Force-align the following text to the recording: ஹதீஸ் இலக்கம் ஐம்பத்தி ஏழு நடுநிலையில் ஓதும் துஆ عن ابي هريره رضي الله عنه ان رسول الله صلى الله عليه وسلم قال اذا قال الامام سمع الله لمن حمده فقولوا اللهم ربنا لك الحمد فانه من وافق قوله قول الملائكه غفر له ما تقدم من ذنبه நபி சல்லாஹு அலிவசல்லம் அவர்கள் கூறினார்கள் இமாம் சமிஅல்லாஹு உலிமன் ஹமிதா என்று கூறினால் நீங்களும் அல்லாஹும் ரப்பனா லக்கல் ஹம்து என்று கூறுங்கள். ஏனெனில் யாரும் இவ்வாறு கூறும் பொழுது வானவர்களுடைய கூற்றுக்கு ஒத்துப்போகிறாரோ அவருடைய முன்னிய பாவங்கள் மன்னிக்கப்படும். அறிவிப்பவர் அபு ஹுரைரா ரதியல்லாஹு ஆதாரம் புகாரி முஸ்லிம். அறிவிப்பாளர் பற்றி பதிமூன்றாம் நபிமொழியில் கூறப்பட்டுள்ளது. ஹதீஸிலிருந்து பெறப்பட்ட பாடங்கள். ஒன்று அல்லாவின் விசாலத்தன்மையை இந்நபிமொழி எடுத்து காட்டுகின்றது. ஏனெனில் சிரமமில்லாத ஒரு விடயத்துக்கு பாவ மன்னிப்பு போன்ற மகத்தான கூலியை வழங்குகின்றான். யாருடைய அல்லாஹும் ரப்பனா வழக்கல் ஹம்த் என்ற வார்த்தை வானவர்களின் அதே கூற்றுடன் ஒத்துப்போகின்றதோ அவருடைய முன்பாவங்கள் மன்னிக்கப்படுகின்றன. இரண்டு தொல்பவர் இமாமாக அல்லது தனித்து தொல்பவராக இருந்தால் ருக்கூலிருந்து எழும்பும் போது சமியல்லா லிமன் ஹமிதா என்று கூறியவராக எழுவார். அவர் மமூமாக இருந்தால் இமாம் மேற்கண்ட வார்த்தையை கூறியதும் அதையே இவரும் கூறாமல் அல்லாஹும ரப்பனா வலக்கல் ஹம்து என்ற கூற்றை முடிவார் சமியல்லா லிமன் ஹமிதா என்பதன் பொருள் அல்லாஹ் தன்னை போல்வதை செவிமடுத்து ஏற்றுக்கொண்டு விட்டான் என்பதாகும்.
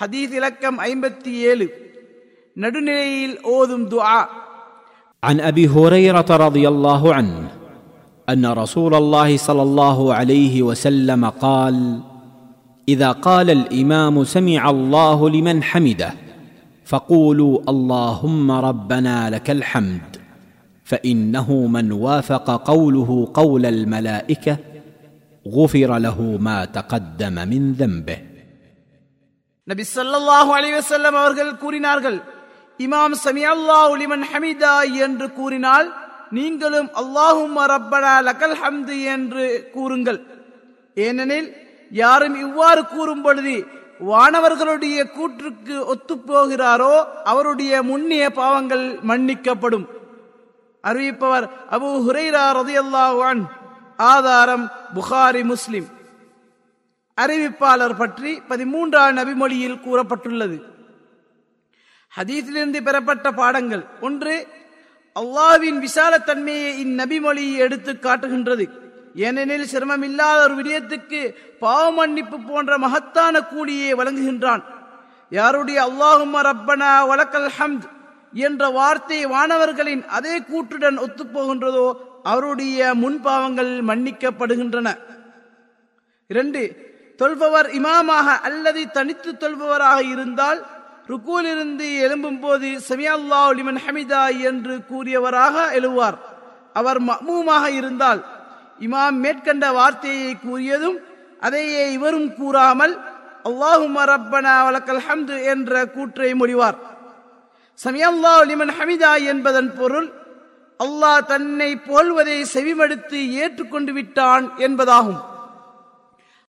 ஹதீஸ் 0.00 0.34
இலக்கம் 0.40 0.78
ஐம்பத்தி 0.90 1.32
ஏழு 1.50 1.66
நடுநிலையில் 2.62 3.36
ஓதும் 3.56 3.88
துஆ 3.94 4.18
عن 5.22 5.36
ابي 5.50 5.64
هريره 5.76 6.30
رضي 6.46 6.64
الله 6.68 7.02
عنه 7.14 7.38
ان 8.28 8.46
رسول 8.62 8.92
الله 8.94 9.30
صلى 9.36 9.62
الله 9.68 9.98
عليه 10.18 10.54
وسلم 10.62 11.22
قال 11.46 11.76
اذا 12.88 13.10
قال 13.26 13.48
الامام 13.50 14.14
سمع 14.24 14.62
الله 14.70 15.18
لمن 15.30 15.56
حمده 15.62 16.10
فقولوا 16.86 17.54
اللهم 17.72 18.48
ربنا 18.68 19.30
لك 19.30 19.48
الحمد 19.50 20.08
فانه 20.84 21.48
من 21.66 21.92
وافق 22.06 22.46
قوله 22.72 23.10
قول 23.34 23.66
الملائكه 23.66 24.54
غفر 25.56 25.90
له 25.98 26.18
ما 26.46 26.58
تقدم 26.76 27.36
من 27.52 27.62
ذنبه 27.80 28.18
நபி 29.69 29.83
சல்லாஹு 29.95 30.51
அலிவசல்லம் 30.59 31.15
அவர்கள் 31.21 31.53
கூறினார்கள் 31.63 32.17
இமாம் 32.85 33.15
சமிஅல்லாஹு 33.25 33.93
உலிமன் 33.95 34.25
ஹமிதா 34.31 34.75
என்று 35.05 35.27
கூறினால் 35.39 35.87
நீங்களும் 36.37 36.89
அல்லாஹும் 37.01 37.55
ரப்பனா 37.73 38.13
லக்கல் 38.27 38.57
ஹம்து 38.61 38.95
என்று 39.15 39.45
கூறுங்கள். 39.75 40.19
ஏனெனில் 40.97 41.49
யாரும் 42.01 42.37
இவ்வாறு 42.45 42.81
கூறும் 42.93 43.23
பொழுது 43.25 43.55
வானவர்களுடைய 44.11 44.97
கூற்றுக்கு 45.17 45.75
ஒத்துப்போகிறாரோ 45.93 46.95
அவருடைய 47.31 47.73
முன்னிய 47.89 48.23
பாவங்கள் 48.39 48.85
மன்னிக்கப்படும். 49.09 49.85
அறிவிப்பவர் 50.83 51.45
அபு 51.75 51.89
ஹுரைரா 52.07 52.45
ரதியல்லாஹு 52.59 53.19
ஆதாரம் 54.13 54.65
புகாரி 54.95 55.43
முஸ்லிம். 55.53 55.87
அறிவிப்பாளர் 57.21 57.97
பற்றி 57.97 58.41
பதிமூன்றாம் 58.49 59.17
நபிமொழியில் 59.19 59.83
கூறப்பட்டுள்ளது. 59.85 60.57
ஹதீஸிலிருந்து 62.17 62.79
பெறப்பட்ட 62.83 63.31
பாடங்கள். 63.31 63.83
ஒன்று 64.01 64.47
அல்லாவின் 65.15 65.77
விசாலத்தன்மையை 65.85 66.71
இந்நபிமொழி 66.85 67.45
எடுத்து 67.55 67.99
காட்டுகின்றது. 67.99 68.65
ஏனெனில் 69.15 69.69
சிரமமில்லாத 69.71 70.39
ஒரு 70.43 70.55
விடயத்துக்கு 70.55 71.35
பாவ 71.59 71.91
மன்னிப்பு 71.91 72.39
போன்ற 72.39 72.77
மகத்தான 72.77 73.41
கூலியை 73.41 73.93
வழங்குகின்றான். 73.93 74.63
யாருடைய 75.29 75.79
அல்லாஹும் 75.87 76.35
ரப்பனா 76.49 77.05
வழக்கல் 77.05 77.51
ஹம்த் 77.57 77.85
என்ற 78.33 78.69
வார்த்தை 78.69 79.25
வானவர்களின் 79.25 80.05
அதே 80.17 80.35
கூற்றுடன் 80.39 80.97
ஒத்துப்போகின்றதோ 81.05 81.93
அவருடைய 82.23 82.93
முன்பாவங்கள் 82.95 83.71
மன்னிக்கப்படுகின்றன. 83.89 84.87
இரண்டு 86.27 86.61
தொல்பவர் 87.19 87.69
இமாமாக 87.79 88.27
அல்லது 88.47 88.81
தனித்து 88.91 89.31
தொல்பவராக 89.43 89.99
இருந்தால் 90.13 90.59
ருக்கூலிருந்து 91.09 91.87
எழும்பும் 92.05 92.39
போது 92.39 92.69
சமியல்லா 92.89 93.41
லிமன் 93.57 93.81
ஹமிதா 93.85 94.23
என்று 94.49 94.75
கூறியவராக 94.89 95.55
எழுவார். 95.79 96.17
அவர் 96.73 96.99
மமூமாக 97.09 97.65
இருந்தால் 97.79 98.21
இமாம் 98.79 99.17
மேற்கண்ட 99.23 99.65
வார்த்தையை 99.71 100.31
கூறியதும் 100.45 100.97
அதையே 101.39 101.83
இவரும் 101.91 102.29
கூறாமல் 102.39 102.95
அல்லாஹும 103.49 104.05
ரப்பனா 104.11 104.55
வலக்கல் 104.67 105.03
ஹம்து 105.07 105.35
என்ற 105.53 105.85
கூற்றை 105.85 106.29
முடிவார் 106.33 106.77
சமியல்லா 107.79 108.33
லிமன் 108.49 108.73
ஹமிதா 108.79 109.13
என்பதன் 109.31 109.71
பொருள் 109.79 110.09
அல்லாஹ் 110.79 111.25
தன்னை 111.25 111.69
போல்வதை 111.89 112.37
செவிமடுத்து 112.53 113.19
ஏற்றுக்கொண்டு 113.43 113.91
விட்டான் 113.93 114.45
என்பதாகும். 114.57 115.21